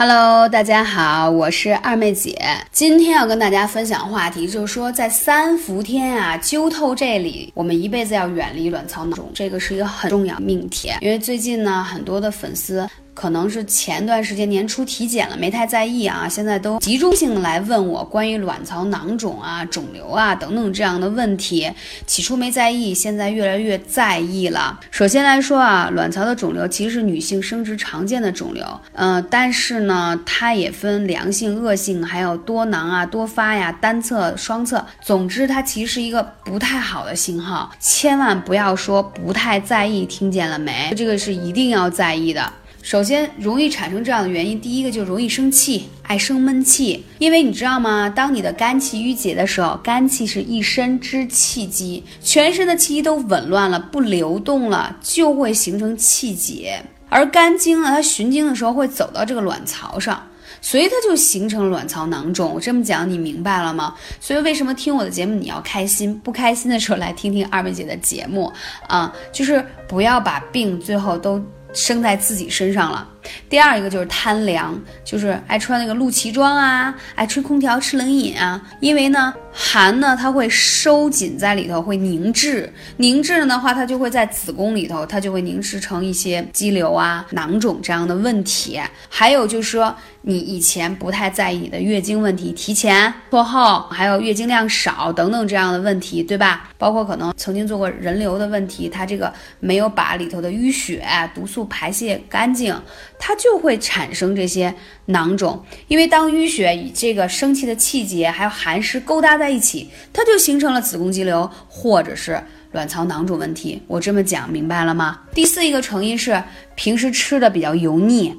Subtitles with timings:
[0.00, 2.38] Hello，大家好，我是二妹姐。
[2.70, 10.88] 今天要跟大家分享话题，就是说在三伏天啊，灸透这里，我们一辈子要远离卵巢囊肿，这个是一个很重要命题。
[11.00, 12.88] 因为最近呢，很多的粉丝。
[13.18, 21.68] 可能是前段时间年初体检了，没太在意啊，现在都集中性来问我关于卵巢囊肿啊、肿瘤啊等等这样的问题。
[22.06, 24.78] 起初没在意，现在越来越在意了。
[24.92, 34.86] 首先来说啊，卵巢的肿瘤其实是女性生殖常见的肿瘤，嗯，但是呢，它也分良性、恶性，还有多囊啊、多发呀、单侧、双侧。
[35.00, 40.94] 总之，它其实是一个不太好的信号，千万不要说不太在意，听见了没？
[40.96, 42.52] 这个是一定要在意的。
[42.88, 47.04] 首先，容易产生这样的原因，第一个就容易生气，爱生闷气。
[47.18, 48.08] 因为你知道吗？
[48.08, 56.82] 当你的肝气郁结的时候，肝气是一身之气机，全身的气机都紊乱了，不流动了，就会形成气结。
[57.10, 60.26] 而肝经呢，它循经的时候会走到这个卵巢上，
[60.62, 62.54] 所以它就形成卵巢囊肿。
[62.54, 63.94] 我这么讲，你明白了吗？
[64.18, 66.18] 所以为什么听我的节目你要开心？
[66.20, 68.50] 不开心的时候来听听二妹姐的节目
[68.86, 71.38] 啊，就是不要把病最后都。
[71.72, 73.08] 生在自己身上了。
[73.48, 78.60] 第二一个就是贪凉，就是爱穿那个露脐装啊，爱吹空调、吃冷饮啊。
[78.80, 82.72] 因为呢，寒呢，它会收紧在里头，会凝滞。
[82.98, 88.80] 凝滞了的话，它就会在子宫里头，它就会凝滞成一些肌瘤啊、囊肿这样的问题。
[89.08, 96.68] 还有就是说，你以前不太在意你的月经问题，提前、拖后，还有月经量少等等这样的问题，对吧？
[96.78, 102.74] 包括可能曾经做过人流的问题，它这个没有把里头的淤血、毒素排泄干净。
[103.18, 104.74] 它就会产生这些
[105.06, 112.40] 囊肿，因为当淤血与这个生气的气结还有寒湿勾搭在一起，它就形成了子宫肌瘤或者是
[112.72, 113.82] 卵巢囊肿问题。
[113.86, 115.20] 我这么讲明白了吗？
[115.34, 116.42] 第四一个成因是
[116.74, 118.34] 平时吃的比较油腻。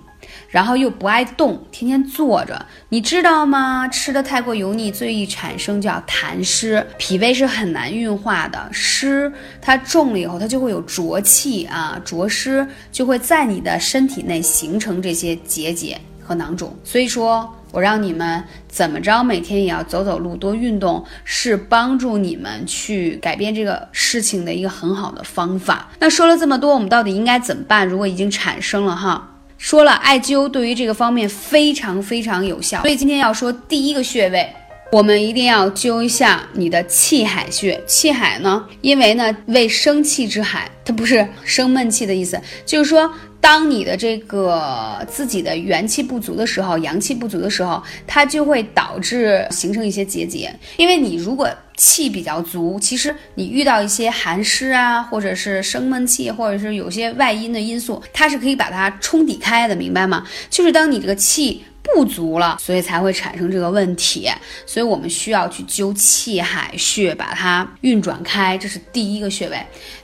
[0.49, 3.87] 然后又不爱动，天天坐着，你知道吗？
[3.87, 9.31] 吃的太过油腻，最易产生叫痰湿，脾胃是很难运化的，湿
[9.61, 16.75] 它重了以后，它就会有浊气啊，浊湿就会在你的身体内形成这些结节和囊肿。
[16.83, 25.89] 所以说我让你们怎么着，每天也要走走路，多运动，是帮助你们去改变这个事情的一个很好的方法。
[25.99, 27.87] 那说了这么多，我们到底应该怎么办？
[27.87, 29.28] 如果已经产生了哈？
[29.59, 34.51] 说了，艾灸对于这个方面非常非常有效，所以今天要说第一个穴位，
[34.91, 37.79] 我们一定要灸一下你的气海穴。
[37.85, 43.13] 气海呢，因为呢为生气之海，它不是生闷气的意思，就是说。
[43.41, 50.53] 当你的这个自己的元气不足的时候，阳气不足的时候，它就会导致形成一些结节。
[50.77, 60.27] 因为你如果气比较足，其实你遇到一些寒湿啊，或者是生闷气，或者是有些外因的因素，它是可以把它冲抵开的，明白吗？
[60.49, 64.29] 就是当你这个气不足了，所以才会产生这个问题。
[64.65, 69.57] 所以我们需要去灸气海穴，把它运转开，这是第一个穴位。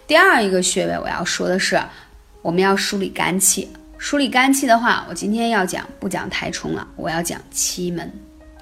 [0.08, 1.78] 第二一个穴位我要说的是。
[2.46, 3.68] 我们要梳理肝气，
[3.98, 8.14] 梳理肝气的话，我今天要讲不讲太冲了，我要讲期门。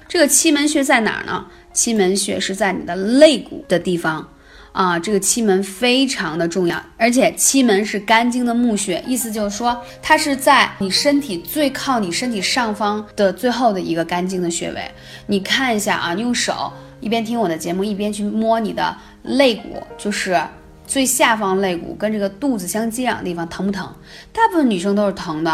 [0.08, 1.44] 这个期门穴在哪儿呢？
[1.74, 4.26] 期门穴是在你的肋骨的地方
[4.72, 4.98] 啊。
[4.98, 14.90] 这个期门非常的重要，而且期门是肝经的募穴，意思就是说它是在你身体最靠你身体上方的最后的一个肝经的穴位。
[15.26, 20.42] 你看一下啊，用手一边听我的节目，一边去摸你的肋骨，就是。
[20.86, 23.88] 最下方肋骨跟这个肚子相接壤的地方疼不疼？
[24.32, 25.50] 大部分女生都是疼的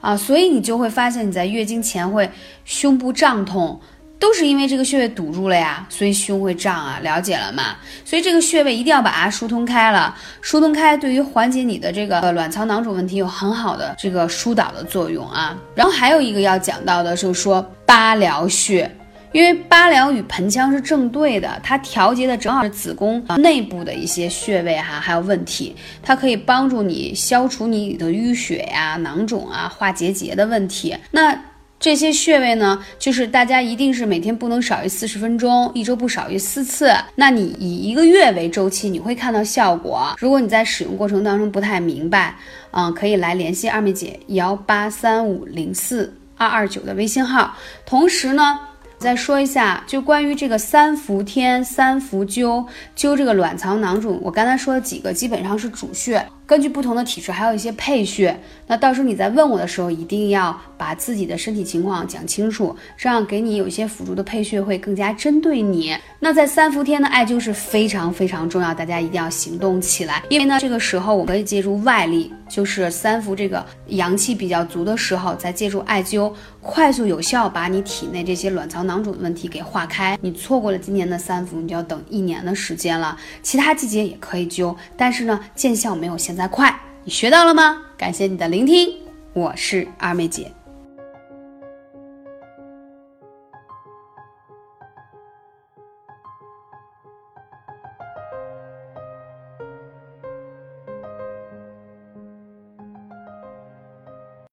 [0.00, 2.28] 啊，所以你就会发现你在月经前会
[2.64, 3.80] 胸部胀痛，
[4.18, 7.76] 都是因为这个穴位堵住了呀，所以胸会胀啊，了解了吗？
[8.04, 15.56] 所以这个穴位一定要把它疏通开了，疏通开对于缓解你的这个卵巢囊肿问题有很好的这个疏导的作用啊。
[15.74, 18.90] 然后还有一个要讲到的就是说八髎穴。
[19.32, 30.94] 因为八髎与盆腔是正对的，它调节的正好是子宫内部的一些穴位哈，还有问题，它可以帮助你消除你的淤血呀、囊肿啊、化结节的问题。
[31.12, 31.44] 那
[31.80, 36.94] 这些穴位呢，就是大家一定是每天不能少于四十分钟，一周不少于四次。
[37.16, 40.14] 那你以一个月为周期，你会看到效果。
[40.18, 42.36] 如果你在使用过程当中不太明白，
[42.70, 47.56] 嗯，可以来联系二妹姐幺八三五零四二二九的微信号。
[47.86, 48.60] 同时呢。
[49.02, 52.64] 再说一下，就关于这个三伏天三伏灸
[52.96, 58.38] 灸这个卵巢囊肿，我刚才说的几个基本上是主穴，根据不同的体质，还有一些配穴。
[58.68, 65.96] 那到时候你在问我的时候，一定要把自己的身体情况讲清楚，这样给你有一些辅助的配穴会更加针对你。
[66.20, 70.22] 那在三伏天的艾灸是非常非常重要，大家一定要行动起来。
[70.30, 80.18] 因为呢，这个时候我可以借助外力，就是三伏这个阳气比较足的时候，再借助艾灸，快速有效把你体内这些卵巢囊囊肿的问题给化开。
[80.20, 83.16] 你错过了今年的三伏，你就要等一年的时间了。
[83.42, 86.78] 其他季节也可以灸，但是呢，见效没有现在快。
[87.04, 87.82] 你学到了吗？
[87.96, 88.90] 感谢你的聆听，
[89.32, 90.52] 我是二妹姐。